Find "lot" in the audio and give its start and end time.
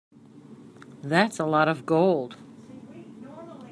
1.45-1.67